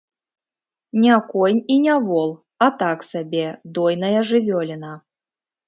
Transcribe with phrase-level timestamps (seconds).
[1.03, 2.31] Не конь і не вол,
[2.67, 4.93] а так сабе, дойная жывёліна.